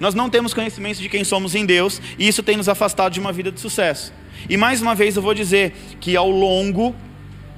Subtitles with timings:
[0.00, 3.20] Nós não temos conhecimento de quem somos em Deus e isso tem nos afastado de
[3.20, 4.12] uma vida de sucesso.
[4.48, 6.96] E mais uma vez eu vou dizer que ao longo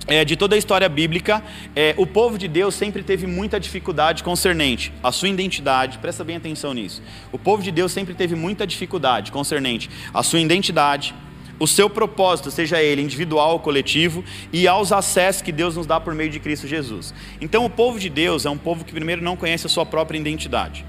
[0.08, 1.40] é, de toda a história bíblica,
[1.76, 6.36] é, o povo de Deus sempre teve muita dificuldade concernente à sua identidade, presta bem
[6.36, 7.00] atenção nisso.
[7.30, 11.14] O povo de Deus sempre teve muita dificuldade concernente à sua identidade,
[11.60, 16.00] o seu propósito, seja ele individual ou coletivo, e aos acessos que Deus nos dá
[16.00, 17.14] por meio de Cristo Jesus.
[17.40, 20.18] Então, o povo de Deus é um povo que, primeiro, não conhece a sua própria
[20.18, 20.84] identidade.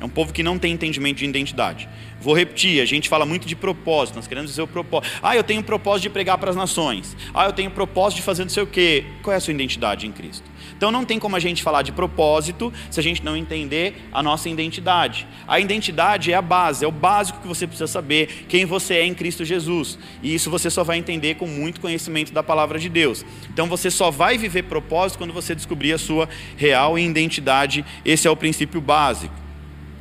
[0.00, 1.88] É um povo que não tem entendimento de identidade.
[2.20, 5.18] Vou repetir, a gente fala muito de propósito, nós queremos dizer o propósito.
[5.22, 7.16] Ah, eu tenho o propósito de pregar para as nações.
[7.34, 9.04] Ah, eu tenho o propósito de fazer não sei o quê.
[9.22, 10.48] Qual é a sua identidade em Cristo?
[10.76, 14.22] Então não tem como a gente falar de propósito se a gente não entender a
[14.22, 15.26] nossa identidade.
[15.46, 19.04] A identidade é a base, é o básico que você precisa saber quem você é
[19.04, 19.98] em Cristo Jesus.
[20.22, 23.24] E isso você só vai entender com muito conhecimento da palavra de Deus.
[23.52, 27.84] Então você só vai viver propósito quando você descobrir a sua real identidade.
[28.04, 29.47] Esse é o princípio básico.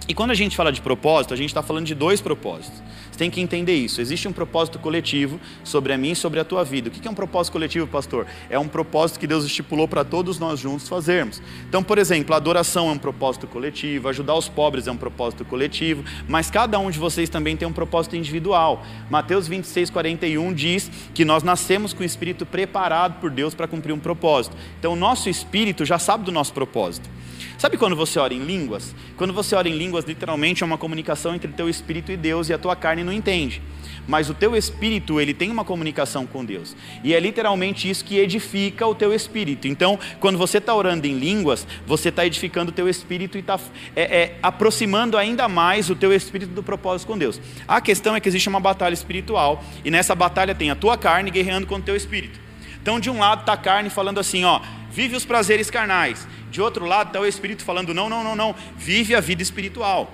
[0.08, 2.82] E quando a gente fala de propósito, a gente está falando de dois propósitos.
[3.12, 4.00] Você tem que entender isso.
[4.00, 6.88] Existe um propósito coletivo sobre a mim e sobre a tua vida.
[6.88, 8.26] O que é um propósito coletivo, pastor?
[8.50, 11.42] É um propósito que Deus estipulou para todos nós juntos fazermos.
[11.68, 15.44] Então, por exemplo, a adoração é um propósito coletivo, ajudar os pobres é um propósito
[15.44, 18.86] coletivo, mas cada um de vocês também tem um propósito individual.
[19.10, 23.92] Mateus 26, 41 diz que nós nascemos com o espírito preparado por Deus para cumprir
[23.92, 24.56] um propósito.
[24.80, 27.10] Então, o nosso espírito já sabe do nosso propósito.
[27.58, 28.94] Sabe quando você ora em línguas?
[29.16, 32.54] Quando você ora em línguas, literalmente é uma comunicação entre teu espírito e Deus e
[32.54, 33.64] a tua carne não entende.
[34.08, 36.76] Mas o teu espírito, ele tem uma comunicação com Deus.
[37.04, 39.68] E é literalmente isso que edifica o teu espírito.
[39.68, 43.60] Então, quando você está orando em línguas, você está edificando o teu espírito e está
[43.96, 47.42] é, é, aproximando ainda mais o teu espírito do propósito com Deus.
[47.68, 51.32] A questão é que existe uma batalha espiritual, e nessa batalha tem a tua carne
[51.32, 52.40] guerreando com o teu espírito.
[52.82, 56.26] Então, de um lado está a carne falando assim, ó, vive os prazeres carnais.
[56.58, 60.12] De outro lado está o Espírito falando: não, não, não, não, vive a vida espiritual.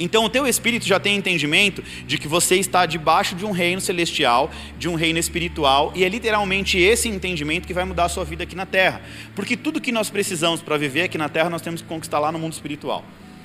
[0.00, 3.80] Então o teu espírito já tem entendimento de que você está debaixo de um reino
[3.80, 8.24] celestial, de um reino espiritual, e é literalmente esse entendimento que vai mudar a sua
[8.24, 9.02] vida aqui na terra.
[9.36, 12.32] Porque tudo que nós precisamos para viver aqui na terra, nós temos que conquistar lá
[12.32, 13.04] no mundo espiritual.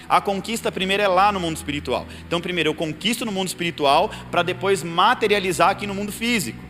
[0.10, 2.08] A conquista primeiro é lá no mundo espiritual.
[2.26, 6.64] Então, primeiro eu conquisto no mundo espiritual para depois materializar aqui no mundo físico.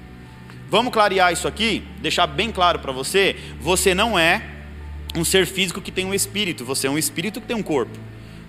[0.69, 4.56] Vamos clarear isso aqui, deixar bem claro para você: você não é
[5.16, 7.97] um ser físico que tem um espírito, você é um espírito que tem um corpo.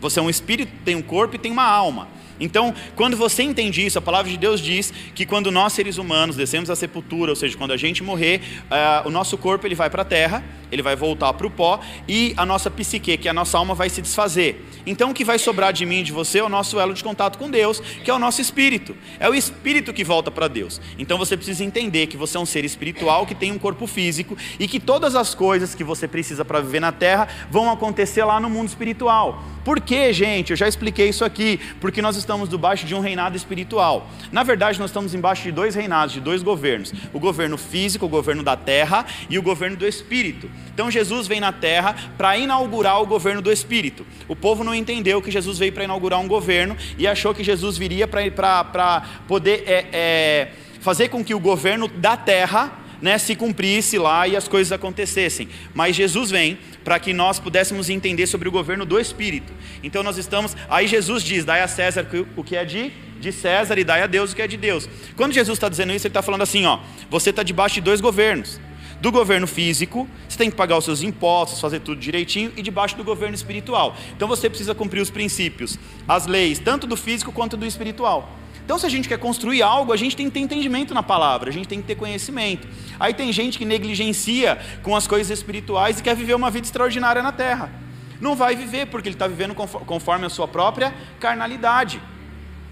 [0.01, 2.09] Você é um espírito, tem um corpo e tem uma alma.
[2.41, 6.37] Então, quando você entende isso, a palavra de Deus diz que quando nós seres humanos
[6.37, 9.91] descemos à sepultura, ou seja, quando a gente morrer, uh, o nosso corpo ele vai
[9.91, 13.31] para a terra, ele vai voltar para o pó e a nossa psique, que é
[13.31, 14.65] a nossa alma, vai se desfazer.
[14.87, 17.39] Então, o que vai sobrar de mim de você é o nosso elo de contato
[17.39, 18.97] com Deus, que é o nosso espírito.
[19.21, 20.81] É o espírito que volta para Deus.
[20.99, 24.37] Então, você precisa entender que você é um ser espiritual que tem um corpo físico
[24.59, 28.41] e que todas as coisas que você precisa para viver na terra vão acontecer lá
[28.41, 29.45] no mundo espiritual.
[29.69, 30.51] Por quê, gente?
[30.51, 31.61] Eu já expliquei isso aqui.
[31.81, 34.09] Porque nós estamos debaixo de um reinado espiritual.
[34.33, 38.09] Na verdade, nós estamos embaixo de dois reinados, de dois governos: o governo físico, o
[38.09, 40.51] governo da terra, e o governo do espírito.
[40.73, 44.07] Então, Jesus vem na terra para inaugurar o governo do espírito.
[44.29, 47.77] O povo não entendeu que Jesus veio para inaugurar um governo e achou que Jesus
[47.77, 50.49] viria para poder é, é,
[50.81, 55.49] fazer com que o governo da terra né, se cumprisse lá e as coisas acontecessem.
[55.75, 59.53] Mas Jesus vem para que nós pudéssemos entender sobre o governo do Espírito.
[59.83, 60.57] Então nós estamos.
[60.69, 64.07] Aí Jesus diz: dai a César o que é de, de César e dai a
[64.07, 64.89] Deus o que é de Deus.
[65.17, 66.81] Quando Jesus está dizendo isso, ele está falando assim: ó,
[67.11, 68.61] você está debaixo de dois governos.
[69.01, 72.97] Do governo físico, você tem que pagar os seus impostos, fazer tudo direitinho, e debaixo
[72.97, 73.97] do governo espiritual.
[74.17, 78.37] Então você precisa cumprir os princípios, as leis, tanto do físico quanto do espiritual.
[78.69, 81.49] Então, se a gente quer construir algo, a gente tem que ter entendimento na palavra,
[81.49, 82.69] a gente tem que ter conhecimento.
[83.01, 87.23] Aí tem gente que negligencia com as coisas espirituais e quer viver uma vida extraordinária
[87.23, 87.73] na terra.
[88.21, 91.99] Não vai viver, porque ele está vivendo conforme a sua própria carnalidade.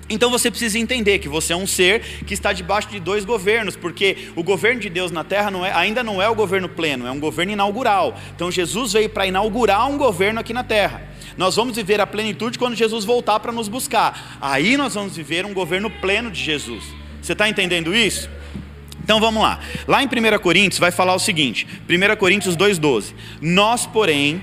[0.09, 3.75] Então você precisa entender que você é um ser que está debaixo de dois governos,
[3.75, 7.07] porque o governo de Deus na terra não é, ainda não é o governo pleno,
[7.07, 8.17] é um governo inaugural.
[8.35, 11.03] Então Jesus veio para inaugurar um governo aqui na terra.
[11.37, 14.39] Nós vamos viver a plenitude quando Jesus voltar para nos buscar.
[14.41, 16.85] Aí nós vamos viver um governo pleno de Jesus.
[17.21, 18.31] Você está entendendo isso?
[19.03, 19.61] Então vamos lá.
[19.87, 23.13] Lá em 1 Coríntios vai falar o seguinte: 1 Coríntios 2,12.
[23.41, 24.41] Nós, porém,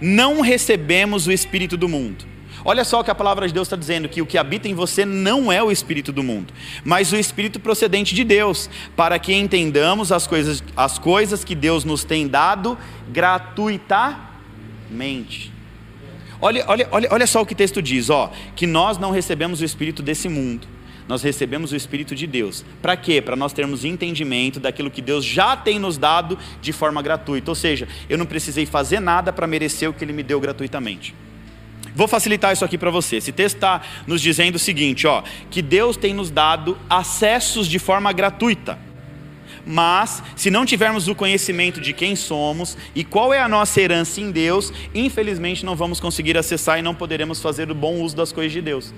[0.00, 2.35] não recebemos o Espírito do mundo.
[2.68, 4.74] Olha só o que a palavra de Deus está dizendo: que o que habita em
[4.74, 6.52] você não é o Espírito do mundo,
[6.84, 11.84] mas o Espírito procedente de Deus, para que entendamos as coisas, as coisas que Deus
[11.84, 12.76] nos tem dado
[13.08, 15.52] gratuitamente.
[16.40, 19.60] Olha, olha, olha, olha só o que o texto diz: ó, que nós não recebemos
[19.60, 20.66] o Espírito desse mundo,
[21.06, 22.64] nós recebemos o Espírito de Deus.
[22.82, 23.22] Para quê?
[23.22, 27.48] Para nós termos entendimento daquilo que Deus já tem nos dado de forma gratuita.
[27.48, 31.14] Ou seja, eu não precisei fazer nada para merecer o que Ele me deu gratuitamente.
[31.94, 33.16] Vou facilitar isso aqui para você.
[33.16, 37.78] Esse texto está nos dizendo o seguinte, ó, que Deus tem nos dado acessos de
[37.78, 38.78] forma gratuita.
[39.66, 44.20] Mas, se não tivermos o conhecimento de quem somos e qual é a nossa herança
[44.20, 48.30] em Deus, infelizmente não vamos conseguir acessar e não poderemos fazer o bom uso das
[48.30, 48.94] coisas de Deus.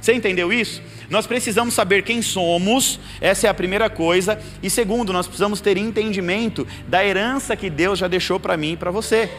[0.00, 0.80] Você entendeu isso?
[1.10, 4.40] Nós precisamos saber quem somos, essa é a primeira coisa.
[4.62, 8.76] E segundo, nós precisamos ter entendimento da herança que Deus já deixou para mim e
[8.78, 9.30] para você.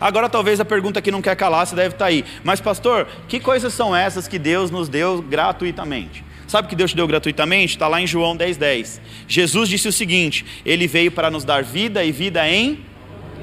[0.00, 2.24] Agora, talvez a pergunta que não quer calar, você deve estar tá aí.
[2.44, 6.24] Mas, pastor, que coisas são essas que Deus nos deu gratuitamente?
[6.46, 7.74] Sabe que Deus te deu gratuitamente?
[7.74, 8.56] Está lá em João 10,10.
[8.56, 9.00] 10.
[9.28, 12.80] Jesus disse o seguinte: Ele veio para nos dar vida e vida em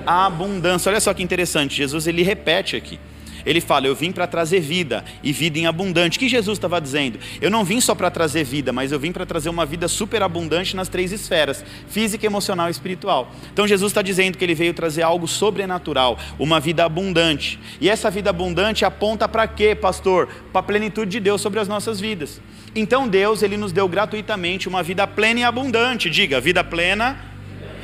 [0.06, 0.90] abundância.
[0.90, 3.00] Olha só que interessante, Jesus ele repete aqui.
[3.46, 6.18] Ele fala: Eu vim para trazer vida e vida em abundante.
[6.18, 7.20] O que Jesus estava dizendo?
[7.42, 10.76] Eu não vim só para trazer vida, mas eu vim para trazer uma vida superabundante
[10.76, 13.32] nas três esferas: física, emocional e espiritual.
[13.54, 17.60] Então Jesus está dizendo que ele veio trazer algo sobrenatural, uma vida abundante.
[17.80, 20.28] E essa vida abundante aponta para quê, pastor?
[20.52, 22.42] Para a plenitude de Deus sobre as nossas vidas.
[22.76, 26.10] Então Deus ele nos deu gratuitamente uma vida plena e abundante.
[26.10, 27.18] Diga, vida plena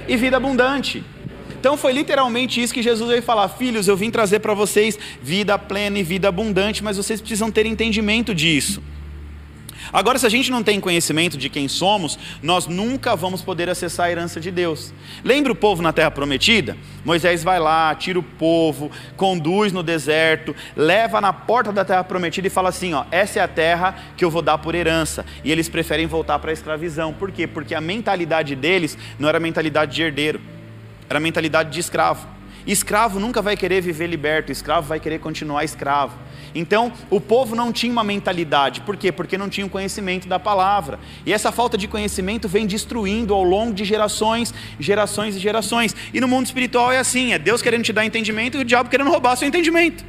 [0.07, 1.03] e vida abundante.
[1.61, 5.59] Então foi literalmente isso que Jesus veio falar: Filhos, eu vim trazer para vocês vida
[5.59, 8.81] plena e vida abundante, mas vocês precisam ter entendimento disso.
[9.93, 14.07] Agora, se a gente não tem conhecimento de quem somos, nós nunca vamos poder acessar
[14.07, 14.91] a herança de Deus.
[15.23, 16.75] Lembra o povo na terra prometida?
[17.05, 22.47] Moisés vai lá, tira o povo, conduz no deserto, leva na porta da terra prometida
[22.47, 25.23] e fala assim: ó, essa é a terra que eu vou dar por herança.
[25.43, 27.13] E eles preferem voltar para a escravidão.
[27.13, 27.45] Por quê?
[27.45, 30.41] Porque a mentalidade deles não era mentalidade de herdeiro
[31.11, 32.25] era a mentalidade de escravo.
[32.65, 36.17] escravo nunca vai querer viver liberto, escravo vai querer continuar escravo.
[36.55, 39.11] Então, o povo não tinha uma mentalidade, por quê?
[39.11, 40.99] Porque não tinha o conhecimento da palavra.
[41.25, 45.93] E essa falta de conhecimento vem destruindo ao longo de gerações, gerações e gerações.
[46.13, 48.89] E no mundo espiritual é assim: é Deus querendo te dar entendimento e o diabo
[48.89, 50.05] querendo roubar seu entendimento.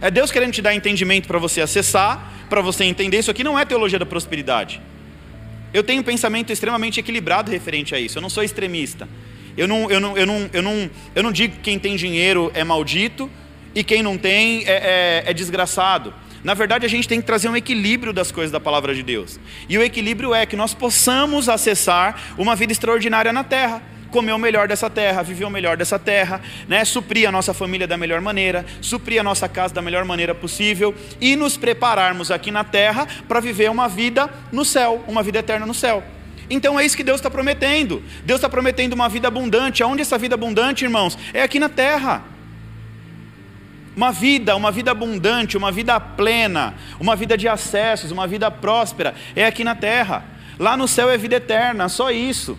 [0.00, 3.20] É Deus querendo te dar entendimento para você acessar, para você entender.
[3.20, 4.82] Isso aqui não é teologia da prosperidade.
[5.72, 8.18] Eu tenho um pensamento extremamente equilibrado referente a isso.
[8.18, 9.08] Eu não sou extremista.
[9.56, 12.50] Eu não, eu não, eu não, eu não, eu não digo que quem tem dinheiro
[12.54, 13.30] é maldito
[13.74, 16.12] e quem não tem é, é, é desgraçado.
[16.44, 19.40] Na verdade, a gente tem que trazer um equilíbrio das coisas da palavra de Deus.
[19.68, 24.38] E o equilíbrio é que nós possamos acessar uma vida extraordinária na terra comer o
[24.38, 26.84] melhor dessa terra, viver o melhor dessa terra, né?
[26.84, 30.94] suprir a nossa família da melhor maneira, suprir a nossa casa da melhor maneira possível
[31.20, 35.66] e nos prepararmos aqui na terra para viver uma vida no céu, uma vida eterna
[35.66, 36.02] no céu.
[36.48, 38.02] Então é isso que Deus está prometendo.
[38.24, 39.82] Deus está prometendo uma vida abundante.
[39.82, 41.18] Aonde essa vida abundante, irmãos?
[41.32, 42.24] É aqui na terra.
[43.96, 49.14] Uma vida, uma vida abundante, uma vida plena, uma vida de acessos, uma vida próspera,
[49.34, 50.22] é aqui na terra.
[50.58, 52.58] Lá no céu é vida eterna, só isso.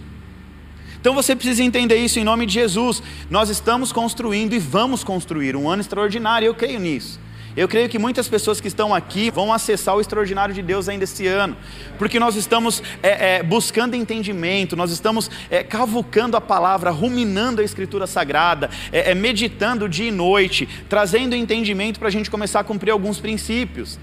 [1.00, 3.04] Então você precisa entender isso em nome de Jesus.
[3.30, 7.20] Nós estamos construindo e vamos construir um ano extraordinário, eu creio nisso.
[7.58, 11.06] Eu creio que muitas pessoas que estão aqui vão acessar o extraordinário de Deus ainda
[11.06, 11.58] esse ano,
[11.98, 17.64] porque nós estamos é, é, buscando entendimento, nós estamos é, cavucando a palavra, ruminando a
[17.64, 22.64] Escritura Sagrada, é, é, meditando dia e noite, trazendo entendimento para a gente começar a
[22.64, 23.98] cumprir alguns princípios.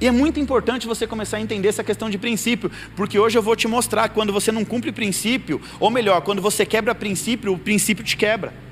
[0.00, 3.42] E é muito importante você começar a entender essa questão de princípio, porque hoje eu
[3.42, 7.52] vou te mostrar que quando você não cumpre princípio, ou melhor, quando você quebra princípio,
[7.52, 8.63] o princípio te quebra.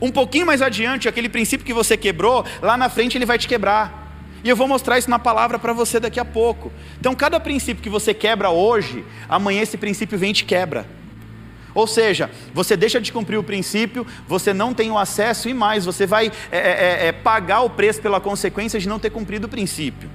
[0.00, 3.48] Um pouquinho mais adiante, aquele princípio que você quebrou, lá na frente ele vai te
[3.48, 4.06] quebrar.
[4.44, 6.72] E eu vou mostrar isso na palavra para você daqui a pouco.
[7.00, 10.86] Então, cada princípio que você quebra hoje, amanhã esse princípio vem e te quebra.
[11.74, 15.84] Ou seja, você deixa de cumprir o princípio, você não tem o acesso e mais,
[15.84, 19.46] você vai é, é, é, é pagar o preço pela consequência de não ter cumprido
[19.46, 20.08] o princípio.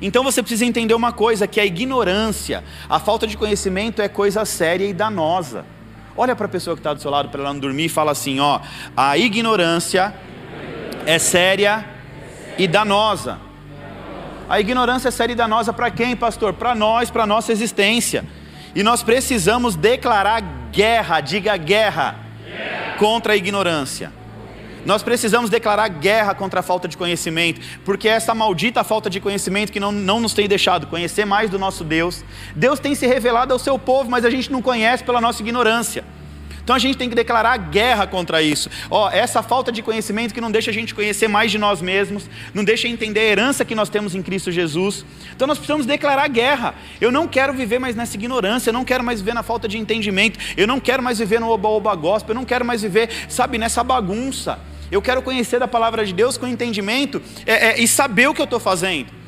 [0.00, 4.44] Então você precisa entender uma coisa: que a ignorância, a falta de conhecimento é coisa
[4.44, 5.64] séria e danosa.
[6.16, 8.12] Olha para a pessoa que está do seu lado para ela não dormir e fala
[8.12, 8.60] assim: ó,
[8.96, 10.14] a ignorância
[11.06, 11.84] é séria
[12.58, 13.38] e danosa.
[14.48, 16.52] A ignorância é séria e danosa para quem, pastor?
[16.52, 18.24] Para nós, para nossa existência.
[18.74, 22.96] E nós precisamos declarar guerra, diga guerra, guerra.
[22.98, 24.12] contra a ignorância.
[24.84, 29.20] Nós precisamos declarar guerra contra a falta de conhecimento, porque é essa maldita falta de
[29.20, 32.24] conhecimento que não, não nos tem deixado conhecer mais do nosso Deus.
[32.56, 36.04] Deus tem se revelado ao seu povo, mas a gente não conhece pela nossa ignorância.
[36.62, 38.70] Então a gente tem que declarar guerra contra isso.
[38.88, 42.28] Ó, essa falta de conhecimento que não deixa a gente conhecer mais de nós mesmos,
[42.54, 45.04] não deixa entender a herança que nós temos em Cristo Jesus.
[45.34, 46.74] Então nós precisamos declarar guerra.
[47.00, 49.76] Eu não quero viver mais nessa ignorância, eu não quero mais viver na falta de
[49.76, 53.58] entendimento, eu não quero mais viver no oba-oba gospel, eu não quero mais viver, sabe,
[53.58, 54.58] nessa bagunça.
[54.92, 58.42] Eu quero conhecer da palavra de Deus com entendimento é, é, e saber o que
[58.42, 59.21] eu estou fazendo.